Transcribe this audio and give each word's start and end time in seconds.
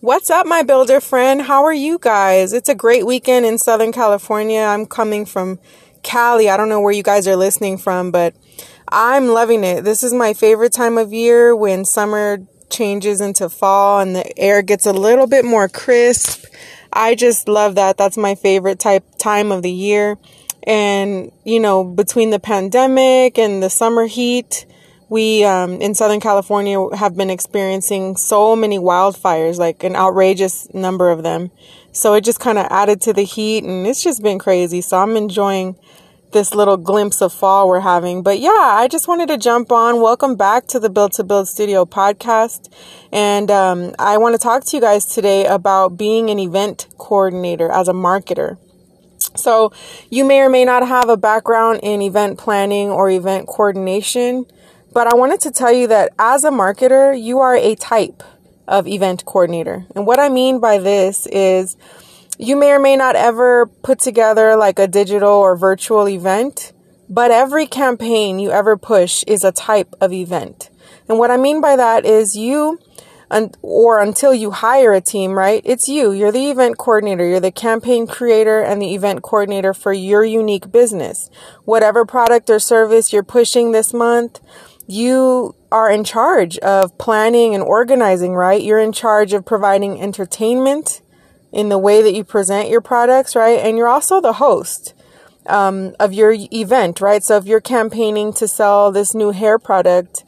What's 0.00 0.28
up, 0.28 0.46
my 0.46 0.62
builder 0.62 1.00
friend? 1.00 1.40
How 1.40 1.64
are 1.64 1.72
you 1.72 1.98
guys? 1.98 2.52
It's 2.52 2.68
a 2.68 2.74
great 2.74 3.06
weekend 3.06 3.46
in 3.46 3.58
Southern 3.58 3.92
California. 3.92 4.60
I'm 4.60 4.86
coming 4.86 5.24
from 5.24 5.58
Cali. 6.02 6.50
I 6.50 6.56
don't 6.56 6.68
know 6.68 6.80
where 6.80 6.92
you 6.92 7.02
guys 7.02 7.26
are 7.26 7.36
listening 7.36 7.78
from, 7.78 8.10
but 8.10 8.34
I'm 8.88 9.28
loving 9.28 9.64
it. 9.64 9.84
This 9.84 10.02
is 10.02 10.12
my 10.12 10.34
favorite 10.34 10.72
time 10.72 10.98
of 10.98 11.12
year 11.12 11.56
when 11.56 11.84
summer 11.84 12.38
changes 12.68 13.20
into 13.20 13.48
fall 13.48 14.00
and 14.00 14.16
the 14.16 14.38
air 14.38 14.62
gets 14.62 14.84
a 14.84 14.92
little 14.92 15.26
bit 15.26 15.44
more 15.44 15.68
crisp. 15.68 16.44
I 16.92 17.14
just 17.14 17.48
love 17.48 17.76
that. 17.76 17.96
That's 17.96 18.16
my 18.16 18.34
favorite 18.34 18.78
type 18.78 19.04
time 19.18 19.52
of 19.52 19.62
the 19.62 19.72
year. 19.72 20.18
And, 20.66 21.32
you 21.44 21.60
know, 21.60 21.84
between 21.84 22.30
the 22.30 22.40
pandemic 22.40 23.38
and 23.38 23.62
the 23.62 23.70
summer 23.70 24.06
heat, 24.06 24.66
we 25.08 25.44
um, 25.44 25.80
in 25.80 25.94
Southern 25.94 26.20
California 26.20 26.78
have 26.96 27.16
been 27.16 27.30
experiencing 27.30 28.16
so 28.16 28.56
many 28.56 28.78
wildfires, 28.78 29.58
like 29.58 29.84
an 29.84 29.96
outrageous 29.96 30.72
number 30.74 31.10
of 31.10 31.22
them. 31.22 31.50
So 31.92 32.14
it 32.14 32.24
just 32.24 32.40
kind 32.40 32.58
of 32.58 32.66
added 32.70 33.00
to 33.02 33.12
the 33.12 33.22
heat, 33.22 33.64
and 33.64 33.86
it's 33.86 34.02
just 34.02 34.22
been 34.22 34.38
crazy. 34.38 34.80
So 34.80 34.98
I'm 34.98 35.16
enjoying 35.16 35.76
this 36.32 36.52
little 36.52 36.76
glimpse 36.76 37.22
of 37.22 37.32
fall 37.32 37.68
we're 37.68 37.80
having. 37.80 38.22
But 38.22 38.40
yeah, 38.40 38.50
I 38.50 38.88
just 38.88 39.06
wanted 39.06 39.28
to 39.28 39.38
jump 39.38 39.70
on. 39.70 40.00
Welcome 40.00 40.34
back 40.34 40.66
to 40.68 40.80
the 40.80 40.90
Built 40.90 41.12
to 41.14 41.24
Build 41.24 41.46
Studio 41.48 41.84
podcast. 41.84 42.68
And 43.12 43.50
um, 43.50 43.94
I 43.98 44.18
want 44.18 44.34
to 44.34 44.38
talk 44.38 44.64
to 44.64 44.76
you 44.76 44.82
guys 44.82 45.06
today 45.06 45.46
about 45.46 45.96
being 45.96 46.30
an 46.30 46.40
event 46.40 46.88
coordinator 46.98 47.70
as 47.70 47.86
a 47.86 47.92
marketer. 47.92 48.58
So 49.36 49.72
you 50.10 50.24
may 50.24 50.40
or 50.40 50.48
may 50.48 50.64
not 50.64 50.86
have 50.86 51.08
a 51.08 51.16
background 51.16 51.80
in 51.82 52.02
event 52.02 52.38
planning 52.38 52.88
or 52.88 53.10
event 53.10 53.46
coordination. 53.46 54.46
But 54.94 55.08
I 55.08 55.14
wanted 55.14 55.40
to 55.40 55.50
tell 55.50 55.72
you 55.72 55.88
that 55.88 56.12
as 56.18 56.44
a 56.44 56.50
marketer, 56.50 57.20
you 57.20 57.40
are 57.40 57.56
a 57.56 57.74
type 57.74 58.22
of 58.68 58.86
event 58.86 59.24
coordinator. 59.24 59.86
And 59.94 60.06
what 60.06 60.20
I 60.20 60.28
mean 60.28 60.60
by 60.60 60.78
this 60.78 61.26
is 61.26 61.76
you 62.38 62.56
may 62.56 62.70
or 62.70 62.78
may 62.78 62.96
not 62.96 63.16
ever 63.16 63.66
put 63.66 63.98
together 63.98 64.56
like 64.56 64.78
a 64.78 64.86
digital 64.86 65.30
or 65.30 65.56
virtual 65.56 66.08
event, 66.08 66.72
but 67.08 67.32
every 67.32 67.66
campaign 67.66 68.38
you 68.38 68.50
ever 68.50 68.76
push 68.76 69.24
is 69.26 69.44
a 69.44 69.52
type 69.52 69.94
of 70.00 70.12
event. 70.12 70.70
And 71.08 71.18
what 71.18 71.30
I 71.30 71.36
mean 71.36 71.60
by 71.60 71.76
that 71.76 72.06
is 72.06 72.36
you 72.36 72.78
or 73.62 74.00
until 74.00 74.32
you 74.32 74.52
hire 74.52 74.92
a 74.92 75.00
team, 75.00 75.32
right? 75.32 75.60
It's 75.64 75.88
you. 75.88 76.12
You're 76.12 76.30
the 76.30 76.50
event 76.50 76.78
coordinator. 76.78 77.26
You're 77.26 77.40
the 77.40 77.50
campaign 77.50 78.06
creator 78.06 78.62
and 78.62 78.80
the 78.80 78.94
event 78.94 79.22
coordinator 79.22 79.74
for 79.74 79.92
your 79.92 80.24
unique 80.24 80.70
business. 80.70 81.30
Whatever 81.64 82.04
product 82.04 82.48
or 82.48 82.60
service 82.60 83.12
you're 83.12 83.24
pushing 83.24 83.72
this 83.72 83.92
month, 83.92 84.40
you 84.86 85.54
are 85.72 85.90
in 85.90 86.04
charge 86.04 86.58
of 86.58 86.96
planning 86.98 87.54
and 87.54 87.62
organizing, 87.62 88.34
right? 88.34 88.62
You're 88.62 88.78
in 88.78 88.92
charge 88.92 89.32
of 89.32 89.44
providing 89.44 90.00
entertainment 90.00 91.00
in 91.52 91.68
the 91.68 91.78
way 91.78 92.02
that 92.02 92.14
you 92.14 92.24
present 92.24 92.68
your 92.68 92.80
products, 92.80 93.34
right? 93.34 93.58
And 93.60 93.78
you're 93.78 93.88
also 93.88 94.20
the 94.20 94.34
host 94.34 94.94
um, 95.46 95.94
of 95.98 96.12
your 96.12 96.32
event, 96.32 97.00
right? 97.00 97.22
So 97.22 97.36
if 97.36 97.46
you're 97.46 97.60
campaigning 97.60 98.32
to 98.34 98.48
sell 98.48 98.90
this 98.92 99.14
new 99.14 99.30
hair 99.30 99.58
product, 99.58 100.24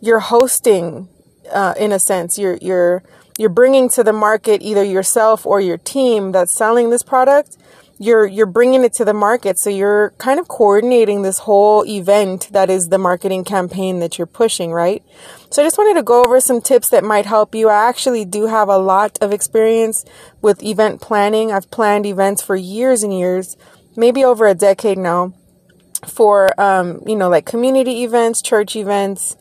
you're 0.00 0.20
hosting, 0.20 1.08
uh, 1.52 1.74
in 1.78 1.92
a 1.92 1.98
sense, 1.98 2.38
you're 2.38 2.58
you're 2.62 3.02
you're 3.38 3.50
bringing 3.50 3.88
to 3.90 4.02
the 4.02 4.12
market 4.12 4.62
either 4.62 4.84
yourself 4.84 5.46
or 5.46 5.60
your 5.60 5.78
team 5.78 6.32
that's 6.32 6.52
selling 6.52 6.90
this 6.90 7.02
product 7.02 7.56
you're 8.02 8.26
you're 8.26 8.46
bringing 8.46 8.82
it 8.82 8.94
to 8.94 9.04
the 9.04 9.12
market. 9.12 9.58
So 9.58 9.68
you're 9.68 10.14
kind 10.16 10.40
of 10.40 10.48
coordinating 10.48 11.20
this 11.20 11.40
whole 11.40 11.84
event 11.84 12.48
that 12.50 12.70
is 12.70 12.88
the 12.88 12.96
marketing 12.96 13.44
campaign 13.44 14.00
that 14.00 14.16
you're 14.16 14.26
pushing 14.26 14.72
right? 14.72 15.04
So 15.50 15.62
i 15.62 15.66
just 15.66 15.76
wanted 15.76 16.00
to 16.00 16.02
go 16.02 16.24
over 16.24 16.40
some 16.40 16.62
tips 16.62 16.88
that 16.88 17.04
might 17.04 17.26
help 17.26 17.54
you. 17.54 17.68
I 17.68 17.88
actually 17.88 18.24
do 18.24 18.46
have 18.46 18.70
a 18.70 18.78
lot 18.78 19.18
of 19.20 19.32
experience 19.32 20.06
with 20.40 20.62
event 20.62 21.02
planning. 21.02 21.52
I've 21.52 21.70
planned 21.70 22.06
events 22.06 22.40
for 22.40 22.56
years 22.56 23.02
and 23.02 23.12
years 23.16 23.58
maybe 23.96 24.24
over 24.24 24.46
a 24.46 24.54
decade 24.54 24.96
now 24.96 25.34
for 26.06 26.58
um, 26.58 27.02
you 27.06 27.16
know 27.16 27.28
like 27.28 27.44
community 27.44 28.02
events 28.02 28.40
church 28.40 28.76
events 28.76 29.36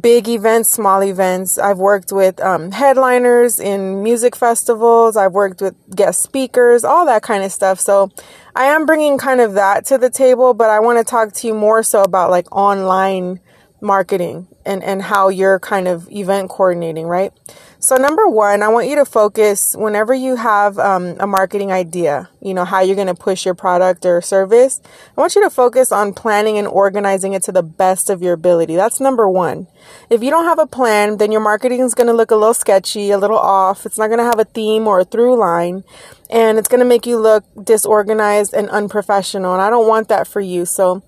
big 0.00 0.28
events, 0.28 0.70
small 0.70 1.02
events. 1.02 1.58
I've 1.58 1.78
worked 1.78 2.12
with 2.12 2.40
um, 2.40 2.70
headliners 2.72 3.60
in 3.60 4.02
music 4.02 4.36
festivals. 4.36 5.16
I've 5.16 5.32
worked 5.32 5.60
with 5.60 5.74
guest 5.94 6.22
speakers, 6.22 6.84
all 6.84 7.06
that 7.06 7.22
kind 7.22 7.44
of 7.44 7.52
stuff. 7.52 7.80
So 7.80 8.10
I 8.54 8.64
am 8.64 8.86
bringing 8.86 9.18
kind 9.18 9.40
of 9.40 9.54
that 9.54 9.84
to 9.86 9.98
the 9.98 10.10
table, 10.10 10.54
but 10.54 10.70
I 10.70 10.80
want 10.80 10.98
to 10.98 11.04
talk 11.04 11.32
to 11.32 11.46
you 11.46 11.54
more 11.54 11.82
so 11.82 12.02
about 12.02 12.30
like 12.30 12.50
online 12.54 13.40
marketing 13.86 14.48
and, 14.66 14.82
and 14.82 15.00
how 15.00 15.28
you're 15.28 15.58
kind 15.60 15.88
of 15.88 16.10
event 16.10 16.50
coordinating, 16.50 17.06
right? 17.06 17.32
So, 17.78 17.96
number 17.96 18.26
one, 18.26 18.62
I 18.62 18.68
want 18.68 18.88
you 18.88 18.96
to 18.96 19.04
focus 19.04 19.74
whenever 19.76 20.12
you 20.12 20.36
have 20.36 20.78
um, 20.78 21.16
a 21.20 21.26
marketing 21.26 21.70
idea, 21.70 22.28
you 22.40 22.52
know, 22.52 22.64
how 22.64 22.80
you're 22.80 22.96
going 22.96 23.06
to 23.06 23.14
push 23.14 23.44
your 23.44 23.54
product 23.54 24.04
or 24.04 24.20
service. 24.22 24.80
I 25.16 25.20
want 25.20 25.36
you 25.36 25.42
to 25.44 25.50
focus 25.50 25.92
on 25.92 26.14
planning 26.14 26.58
and 26.58 26.66
organizing 26.66 27.34
it 27.34 27.42
to 27.44 27.52
the 27.52 27.62
best 27.62 28.10
of 28.10 28.22
your 28.22 28.32
ability. 28.32 28.76
That's 28.76 28.98
number 28.98 29.28
one. 29.28 29.68
If 30.10 30.22
you 30.22 30.30
don't 30.30 30.46
have 30.46 30.58
a 30.58 30.66
plan, 30.66 31.18
then 31.18 31.30
your 31.30 31.42
marketing 31.42 31.80
is 31.80 31.94
going 31.94 32.08
to 32.08 32.12
look 32.12 32.30
a 32.30 32.36
little 32.36 32.54
sketchy, 32.54 33.10
a 33.10 33.18
little 33.18 33.38
off. 33.38 33.86
It's 33.86 33.98
not 33.98 34.08
going 34.08 34.18
to 34.18 34.24
have 34.24 34.40
a 34.40 34.44
theme 34.44 34.88
or 34.88 35.00
a 35.00 35.04
through 35.04 35.38
line, 35.38 35.84
and 36.28 36.58
it's 36.58 36.68
going 36.68 36.80
to 36.80 36.86
make 36.86 37.06
you 37.06 37.18
look 37.18 37.44
disorganized 37.62 38.54
and 38.54 38.68
unprofessional. 38.70 39.52
And 39.52 39.62
I 39.62 39.70
don't 39.70 39.86
want 39.86 40.08
that 40.08 40.26
for 40.26 40.40
you. 40.40 40.64
So, 40.64 41.02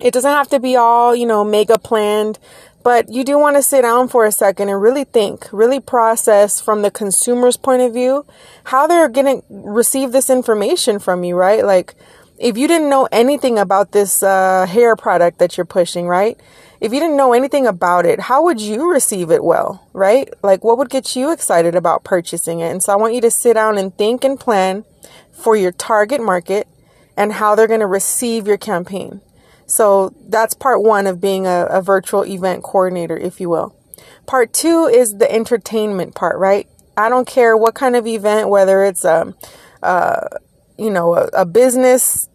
it 0.00 0.12
doesn't 0.12 0.30
have 0.30 0.48
to 0.48 0.60
be 0.60 0.76
all, 0.76 1.14
you 1.14 1.26
know, 1.26 1.44
mega 1.44 1.78
planned. 1.78 2.38
But 2.82 3.08
you 3.08 3.24
do 3.24 3.36
want 3.36 3.56
to 3.56 3.64
sit 3.64 3.82
down 3.82 4.06
for 4.06 4.24
a 4.24 4.30
second 4.30 4.68
and 4.68 4.80
really 4.80 5.02
think, 5.02 5.48
really 5.50 5.80
process 5.80 6.60
from 6.60 6.82
the 6.82 6.90
consumer's 6.90 7.56
point 7.56 7.82
of 7.82 7.92
view 7.92 8.24
how 8.62 8.86
they're 8.86 9.08
going 9.08 9.40
to 9.40 9.44
receive 9.50 10.12
this 10.12 10.30
information 10.30 11.00
from 11.00 11.24
you, 11.24 11.34
right? 11.34 11.64
Like, 11.64 11.96
if 12.38 12.56
you 12.56 12.68
didn't 12.68 12.88
know 12.88 13.08
anything 13.10 13.58
about 13.58 13.90
this 13.90 14.22
uh, 14.22 14.66
hair 14.66 14.94
product 14.94 15.38
that 15.38 15.56
you're 15.56 15.64
pushing, 15.64 16.06
right? 16.06 16.38
If 16.80 16.92
you 16.92 17.00
didn't 17.00 17.16
know 17.16 17.32
anything 17.32 17.66
about 17.66 18.06
it, 18.06 18.20
how 18.20 18.44
would 18.44 18.60
you 18.60 18.88
receive 18.88 19.32
it 19.32 19.42
well, 19.42 19.88
right? 19.92 20.32
Like, 20.44 20.62
what 20.62 20.78
would 20.78 20.90
get 20.90 21.16
you 21.16 21.32
excited 21.32 21.74
about 21.74 22.04
purchasing 22.04 22.60
it? 22.60 22.70
And 22.70 22.82
so 22.82 22.92
I 22.92 22.96
want 22.96 23.14
you 23.14 23.20
to 23.22 23.30
sit 23.30 23.54
down 23.54 23.78
and 23.78 23.96
think 23.96 24.22
and 24.22 24.38
plan 24.38 24.84
for 25.32 25.56
your 25.56 25.72
target 25.72 26.20
market 26.20 26.68
and 27.16 27.32
how 27.32 27.54
they're 27.54 27.66
going 27.66 27.80
to 27.80 27.86
receive 27.86 28.46
your 28.46 28.58
campaign. 28.58 29.22
So 29.66 30.14
that's 30.28 30.54
part 30.54 30.82
one 30.82 31.06
of 31.06 31.20
being 31.20 31.46
a, 31.46 31.66
a 31.66 31.82
virtual 31.82 32.24
event 32.24 32.62
coordinator, 32.62 33.16
if 33.16 33.40
you 33.40 33.50
will. 33.50 33.74
Part 34.26 34.52
two 34.52 34.86
is 34.86 35.18
the 35.18 35.30
entertainment 35.30 36.14
part, 36.14 36.38
right? 36.38 36.68
I 36.96 37.08
don't 37.08 37.26
care 37.26 37.56
what 37.56 37.74
kind 37.74 37.96
of 37.96 38.06
event, 38.06 38.48
whether 38.48 38.84
it's 38.84 39.04
a, 39.04 39.22
um, 39.22 39.34
uh, 39.82 40.28
you 40.78 40.90
know, 40.90 41.14
a, 41.14 41.26
a 41.32 41.44
business 41.44 42.28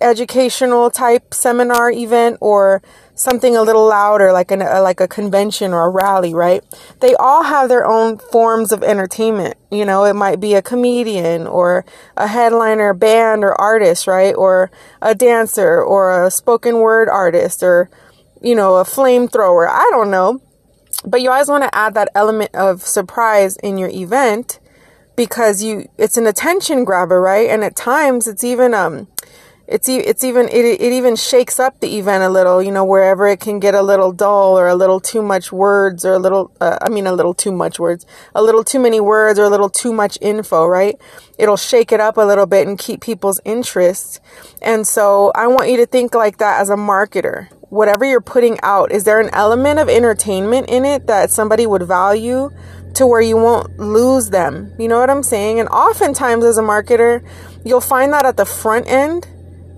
educational 0.00 0.90
type 0.90 1.34
seminar 1.34 1.90
event 1.90 2.38
or 2.40 2.82
something 3.14 3.56
a 3.56 3.62
little 3.62 3.86
louder 3.86 4.32
like 4.32 4.50
an, 4.50 4.62
a, 4.62 4.80
like 4.80 5.00
a 5.00 5.08
convention 5.08 5.72
or 5.72 5.86
a 5.86 5.90
rally 5.90 6.34
right? 6.34 6.64
They 7.00 7.14
all 7.14 7.42
have 7.44 7.68
their 7.68 7.86
own 7.86 8.18
forms 8.18 8.72
of 8.72 8.82
entertainment. 8.82 9.56
You 9.70 9.84
know 9.84 10.04
it 10.04 10.14
might 10.14 10.40
be 10.40 10.54
a 10.54 10.62
comedian 10.62 11.46
or 11.46 11.84
a 12.16 12.26
headliner 12.26 12.94
band 12.94 13.44
or 13.44 13.60
artist 13.60 14.06
right? 14.06 14.34
Or 14.34 14.70
a 15.00 15.14
dancer 15.14 15.82
or 15.82 16.24
a 16.24 16.30
spoken 16.30 16.76
word 16.76 17.08
artist 17.08 17.62
or 17.62 17.90
you 18.40 18.54
know 18.54 18.76
a 18.76 18.84
flamethrower. 18.84 19.68
I 19.68 19.88
don't 19.90 20.10
know. 20.10 20.40
But 21.04 21.20
you 21.20 21.30
always 21.30 21.48
want 21.48 21.64
to 21.64 21.74
add 21.74 21.94
that 21.94 22.10
element 22.14 22.54
of 22.54 22.82
surprise 22.82 23.56
in 23.56 23.76
your 23.76 23.88
event 23.88 24.60
because 25.16 25.62
you 25.62 25.88
it's 25.98 26.16
an 26.16 26.26
attention 26.26 26.84
grabber 26.84 27.20
right? 27.20 27.48
And 27.48 27.64
at 27.64 27.76
times 27.76 28.26
it's 28.26 28.44
even 28.44 28.74
um 28.74 29.08
it's 29.68 29.88
it's 29.88 30.24
even 30.24 30.48
it, 30.48 30.64
it 30.64 30.92
even 30.92 31.14
shakes 31.16 31.60
up 31.60 31.78
the 31.80 31.98
event 31.98 32.22
a 32.22 32.28
little 32.28 32.62
you 32.62 32.72
know 32.72 32.84
wherever 32.84 33.26
it 33.28 33.40
can 33.40 33.60
get 33.60 33.74
a 33.74 33.82
little 33.82 34.12
dull 34.12 34.58
or 34.58 34.66
a 34.66 34.74
little 34.74 35.00
too 35.00 35.22
much 35.22 35.52
words 35.52 36.04
or 36.04 36.14
a 36.14 36.18
little 36.18 36.50
uh, 36.60 36.78
i 36.82 36.88
mean 36.88 37.06
a 37.06 37.12
little 37.12 37.34
too 37.34 37.52
much 37.52 37.78
words 37.78 38.04
a 38.34 38.42
little 38.42 38.64
too 38.64 38.80
many 38.80 39.00
words 39.00 39.38
or 39.38 39.44
a 39.44 39.48
little 39.48 39.70
too 39.70 39.92
much 39.92 40.18
info 40.20 40.62
right? 40.66 41.00
It'll 41.38 41.56
shake 41.56 41.92
it 41.92 42.00
up 42.00 42.16
a 42.16 42.22
little 42.22 42.46
bit 42.46 42.66
and 42.66 42.78
keep 42.78 43.00
people's 43.00 43.40
interest. 43.44 44.20
And 44.60 44.86
so 44.86 45.32
i 45.34 45.46
want 45.46 45.70
you 45.70 45.76
to 45.78 45.86
think 45.86 46.14
like 46.14 46.38
that 46.38 46.60
as 46.60 46.70
a 46.70 46.76
marketer. 46.76 47.48
Whatever 47.68 48.04
you're 48.04 48.20
putting 48.20 48.58
out 48.62 48.92
is 48.92 49.04
there 49.04 49.20
an 49.20 49.30
element 49.32 49.78
of 49.78 49.88
entertainment 49.88 50.68
in 50.68 50.84
it 50.84 51.06
that 51.06 51.30
somebody 51.30 51.66
would 51.66 51.82
value 51.82 52.50
to 52.94 53.06
where 53.06 53.22
you 53.22 53.36
won't 53.36 53.78
lose 53.78 54.30
them? 54.30 54.72
You 54.78 54.88
know 54.88 55.00
what 55.00 55.10
i'm 55.10 55.22
saying? 55.22 55.60
And 55.60 55.68
oftentimes 55.68 56.44
as 56.44 56.58
a 56.58 56.62
marketer 56.62 57.26
you'll 57.64 57.80
find 57.80 58.12
that 58.12 58.26
at 58.26 58.36
the 58.36 58.44
front 58.44 58.88
end 58.88 59.26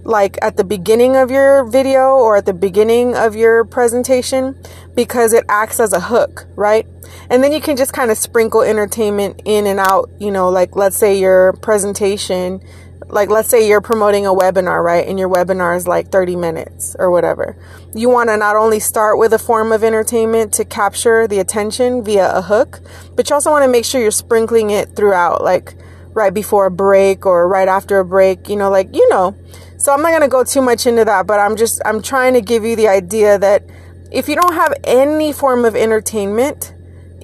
like 0.05 0.39
at 0.43 0.57
the 0.57 0.65
beginning 0.65 1.17
of 1.17 1.31
your 1.31 1.65
video 1.65 2.17
or 2.17 2.37
at 2.37 2.47
the 2.47 2.53
beginning 2.53 3.17
of 3.17 3.35
your 3.35 3.65
presentation 3.65 4.57
because 4.95 5.33
it 5.33 5.45
acts 5.49 5.81
as 5.81 5.93
a 5.93 6.01
hook, 6.01 6.47
right? 6.57 6.87
And 7.31 7.43
then 7.43 7.53
you 7.53 7.61
can 7.61 7.77
just 7.77 7.93
kind 7.93 8.11
of 8.11 8.19
sprinkle 8.19 8.63
entertainment 8.63 9.43
in 9.45 9.67
and 9.67 9.81
out, 9.81 10.11
you 10.19 10.31
know, 10.31 10.51
like 10.51 10.77
let's 10.77 10.97
say 10.97 11.19
your 11.19 11.55
presentation 11.55 12.61
like 13.09 13.29
let's 13.29 13.49
say 13.49 13.69
you're 13.69 13.81
promoting 13.81 14.27
a 14.27 14.31
webinar, 14.31 14.83
right? 14.83 15.07
And 15.07 15.19
your 15.19 15.29
webinar 15.29 15.77
is 15.77 15.87
like 15.87 16.11
30 16.11 16.37
minutes 16.37 16.97
or 16.99 17.11
whatever. 17.11 17.57
You 17.95 18.09
want 18.09 18.29
to 18.31 18.37
not 18.37 18.57
only 18.57 18.81
start 18.81 19.19
with 19.19 19.33
a 19.33 19.39
form 19.39 19.73
of 19.73 19.85
entertainment 19.85 20.53
to 20.55 20.65
capture 20.65 21.29
the 21.29 21.39
attention 21.39 22.03
via 22.03 22.31
a 22.33 22.43
hook, 22.43 22.81
but 23.15 23.29
you 23.29 23.35
also 23.35 23.51
want 23.51 23.65
to 23.65 23.71
make 23.71 23.85
sure 23.85 24.01
you're 24.01 24.11
sprinkling 24.11 24.71
it 24.71 24.97
throughout, 24.97 25.43
like 25.43 25.75
right 26.13 26.33
before 26.33 26.67
a 26.67 26.71
break 26.71 27.27
or 27.27 27.49
right 27.49 27.69
after 27.69 27.99
a 27.99 28.05
break, 28.05 28.49
you 28.49 28.57
know, 28.57 28.71
like, 28.71 28.95
you 28.95 29.09
know. 29.09 29.37
So 29.77 29.93
I'm 29.93 30.03
not 30.03 30.11
going 30.11 30.23
to 30.23 30.29
go 30.29 30.45
too 30.45 30.63
much 30.63 30.87
into 30.87 31.05
that, 31.05 31.27
but 31.27 31.41
I'm 31.41 31.57
just, 31.57 31.81
I'm 31.85 32.01
trying 32.01 32.35
to 32.35 32.41
give 32.41 32.65
you 32.65 32.77
the 32.77 32.89
idea 32.89 33.39
that 33.39 33.65
if 34.11 34.29
you 34.29 34.37
don't 34.37 34.55
have 34.55 34.73
any 34.85 35.33
form 35.33 35.65
of 35.65 35.75
entertainment, 35.75 36.75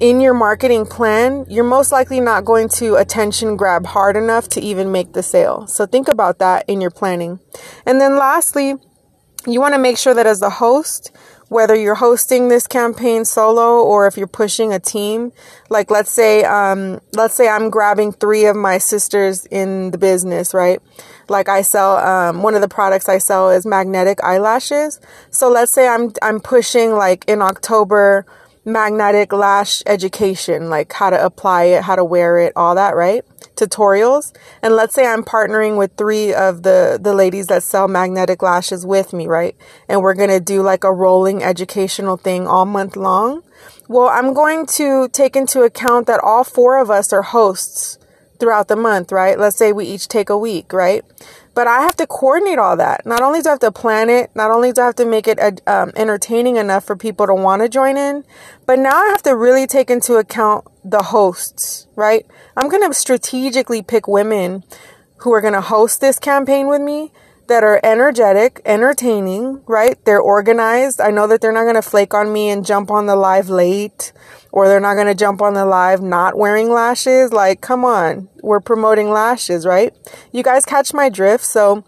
in 0.01 0.19
your 0.19 0.33
marketing 0.33 0.83
plan, 0.83 1.45
you're 1.47 1.63
most 1.63 1.91
likely 1.91 2.19
not 2.19 2.43
going 2.43 2.67
to 2.67 2.95
attention 2.95 3.55
grab 3.55 3.85
hard 3.85 4.17
enough 4.17 4.49
to 4.49 4.59
even 4.59 4.91
make 4.91 5.13
the 5.13 5.21
sale. 5.21 5.67
So 5.67 5.85
think 5.85 6.07
about 6.07 6.39
that 6.39 6.65
in 6.67 6.81
your 6.81 6.89
planning. 6.89 7.39
And 7.85 8.01
then 8.01 8.17
lastly, 8.17 8.75
you 9.45 9.61
want 9.61 9.75
to 9.75 9.79
make 9.79 9.99
sure 9.99 10.15
that 10.15 10.25
as 10.25 10.39
the 10.39 10.49
host, 10.49 11.15
whether 11.51 11.75
you're 11.75 11.95
hosting 11.95 12.47
this 12.47 12.65
campaign 12.65 13.25
solo 13.25 13.83
or 13.83 14.07
if 14.07 14.15
you're 14.15 14.25
pushing 14.25 14.71
a 14.71 14.79
team, 14.79 15.33
like 15.69 15.91
let's 15.91 16.09
say, 16.09 16.45
um, 16.45 17.01
let's 17.11 17.33
say 17.33 17.49
I'm 17.49 17.69
grabbing 17.69 18.13
three 18.13 18.45
of 18.45 18.55
my 18.55 18.77
sisters 18.77 19.45
in 19.47 19.91
the 19.91 19.97
business, 19.97 20.53
right? 20.53 20.81
Like 21.27 21.49
I 21.49 21.61
sell, 21.61 21.97
um, 21.97 22.41
one 22.41 22.55
of 22.55 22.61
the 22.61 22.69
products 22.69 23.09
I 23.09 23.17
sell 23.17 23.49
is 23.49 23.65
magnetic 23.65 24.23
eyelashes. 24.23 25.01
So 25.29 25.51
let's 25.51 25.73
say 25.73 25.89
I'm, 25.89 26.13
I'm 26.21 26.39
pushing 26.39 26.93
like 26.93 27.25
in 27.27 27.41
October, 27.41 28.25
magnetic 28.63 29.33
lash 29.33 29.83
education, 29.85 30.69
like 30.69 30.93
how 30.93 31.09
to 31.09 31.21
apply 31.21 31.63
it, 31.63 31.83
how 31.83 31.97
to 31.97 32.05
wear 32.05 32.37
it, 32.37 32.53
all 32.55 32.75
that, 32.75 32.95
right? 32.95 33.25
Tutorials. 33.61 34.33
And 34.61 34.75
let's 34.75 34.93
say 34.93 35.05
I'm 35.05 35.23
partnering 35.23 35.77
with 35.77 35.95
three 35.95 36.33
of 36.33 36.63
the, 36.63 36.99
the 37.01 37.13
ladies 37.13 37.47
that 37.47 37.63
sell 37.63 37.87
magnetic 37.87 38.41
lashes 38.41 38.85
with 38.85 39.13
me, 39.13 39.27
right? 39.27 39.55
And 39.87 40.01
we're 40.01 40.15
going 40.15 40.29
to 40.29 40.39
do 40.39 40.61
like 40.63 40.83
a 40.83 40.91
rolling 40.91 41.43
educational 41.43 42.17
thing 42.17 42.47
all 42.47 42.65
month 42.65 42.95
long. 42.95 43.43
Well, 43.87 44.07
I'm 44.07 44.33
going 44.33 44.65
to 44.77 45.07
take 45.09 45.35
into 45.35 45.61
account 45.61 46.07
that 46.07 46.21
all 46.23 46.43
four 46.43 46.79
of 46.79 46.89
us 46.89 47.13
are 47.13 47.21
hosts 47.21 47.99
throughout 48.41 48.67
the 48.67 48.75
month, 48.75 49.11
right? 49.11 49.39
Let's 49.39 49.55
say 49.55 49.71
we 49.71 49.85
each 49.85 50.07
take 50.07 50.29
a 50.29 50.37
week, 50.37 50.73
right? 50.73 51.05
But 51.53 51.67
I 51.67 51.81
have 51.81 51.95
to 51.97 52.07
coordinate 52.07 52.57
all 52.57 52.75
that. 52.75 53.05
Not 53.05 53.21
only 53.21 53.41
do 53.41 53.49
I 53.49 53.51
have 53.51 53.59
to 53.59 53.71
plan 53.71 54.09
it, 54.09 54.31
not 54.35 54.51
only 54.51 54.73
do 54.73 54.81
I 54.81 54.85
have 54.87 54.95
to 54.95 55.05
make 55.05 55.27
it 55.27 55.39
uh, 55.39 55.51
um, 55.67 55.91
entertaining 55.95 56.57
enough 56.57 56.83
for 56.83 56.95
people 56.95 57.27
to 57.27 57.35
want 57.35 57.61
to 57.61 57.69
join 57.69 57.97
in, 57.97 58.25
but 58.65 58.79
now 58.79 58.95
I 58.95 59.09
have 59.09 59.21
to 59.23 59.35
really 59.35 59.67
take 59.67 59.91
into 59.91 60.15
account 60.15 60.65
the 60.83 61.03
hosts, 61.03 61.87
right? 61.95 62.25
I'm 62.57 62.67
going 62.67 62.85
to 62.87 62.93
strategically 62.93 63.83
pick 63.83 64.07
women 64.07 64.63
who 65.17 65.31
are 65.33 65.41
going 65.41 65.53
to 65.53 65.61
host 65.61 66.01
this 66.01 66.17
campaign 66.17 66.67
with 66.67 66.81
me 66.81 67.11
that 67.47 67.63
are 67.63 67.79
energetic, 67.83 68.61
entertaining, 68.65 69.61
right? 69.67 70.03
They're 70.05 70.21
organized. 70.21 71.01
I 71.01 71.11
know 71.11 71.27
that 71.27 71.41
they're 71.41 71.51
not 71.51 71.63
going 71.63 71.75
to 71.75 71.81
flake 71.81 72.13
on 72.13 72.31
me 72.31 72.49
and 72.49 72.65
jump 72.65 72.89
on 72.89 73.07
the 73.07 73.15
live 73.15 73.49
late 73.49 74.13
or 74.51 74.67
they're 74.67 74.79
not 74.79 74.95
going 74.95 75.07
to 75.07 75.15
jump 75.15 75.41
on 75.41 75.53
the 75.53 75.65
live 75.65 76.01
not 76.01 76.37
wearing 76.37 76.69
lashes. 76.69 77.31
Like, 77.31 77.61
come 77.61 77.85
on. 77.85 78.29
We're 78.41 78.59
promoting 78.59 79.09
lashes, 79.09 79.65
right? 79.65 79.93
You 80.31 80.43
guys 80.43 80.65
catch 80.65 80.93
my 80.93 81.09
drift. 81.09 81.43
So 81.43 81.83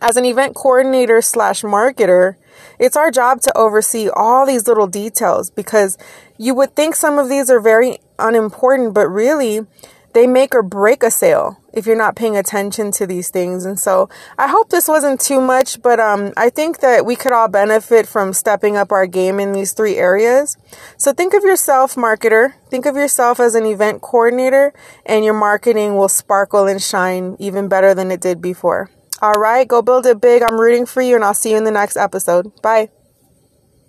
as 0.00 0.16
an 0.16 0.24
event 0.24 0.54
coordinator 0.54 1.20
slash 1.20 1.62
marketer, 1.62 2.36
it's 2.78 2.96
our 2.96 3.10
job 3.10 3.40
to 3.42 3.56
oversee 3.56 4.08
all 4.08 4.46
these 4.46 4.66
little 4.66 4.86
details 4.86 5.50
because 5.50 5.98
you 6.38 6.54
would 6.54 6.74
think 6.74 6.94
some 6.94 7.18
of 7.18 7.28
these 7.28 7.50
are 7.50 7.60
very 7.60 7.98
unimportant, 8.18 8.94
but 8.94 9.08
really 9.08 9.66
they 10.14 10.26
make 10.26 10.54
or 10.54 10.62
break 10.62 11.02
a 11.02 11.10
sale 11.10 11.59
if 11.72 11.86
you're 11.86 11.96
not 11.96 12.16
paying 12.16 12.36
attention 12.36 12.90
to 12.92 13.06
these 13.06 13.28
things. 13.30 13.64
And 13.64 13.78
so 13.78 14.08
I 14.38 14.48
hope 14.48 14.70
this 14.70 14.88
wasn't 14.88 15.20
too 15.20 15.40
much, 15.40 15.82
but 15.82 16.00
um, 16.00 16.32
I 16.36 16.50
think 16.50 16.80
that 16.80 17.04
we 17.04 17.16
could 17.16 17.32
all 17.32 17.48
benefit 17.48 18.06
from 18.06 18.32
stepping 18.32 18.76
up 18.76 18.92
our 18.92 19.06
game 19.06 19.40
in 19.40 19.52
these 19.52 19.72
three 19.72 19.96
areas. 19.96 20.56
So 20.96 21.12
think 21.12 21.34
of 21.34 21.42
yourself, 21.42 21.94
marketer. 21.94 22.54
Think 22.68 22.86
of 22.86 22.96
yourself 22.96 23.40
as 23.40 23.54
an 23.54 23.66
event 23.66 24.02
coordinator, 24.02 24.72
and 25.04 25.24
your 25.24 25.34
marketing 25.34 25.96
will 25.96 26.08
sparkle 26.08 26.66
and 26.66 26.80
shine 26.80 27.36
even 27.38 27.68
better 27.68 27.94
than 27.94 28.10
it 28.10 28.20
did 28.20 28.40
before. 28.40 28.90
All 29.22 29.34
right, 29.34 29.68
go 29.68 29.82
build 29.82 30.06
it 30.06 30.20
big. 30.20 30.42
I'm 30.42 30.58
rooting 30.58 30.86
for 30.86 31.02
you, 31.02 31.14
and 31.14 31.24
I'll 31.24 31.34
see 31.34 31.50
you 31.50 31.56
in 31.56 31.64
the 31.64 31.70
next 31.70 31.96
episode. 31.96 32.52
Bye. 32.62 32.90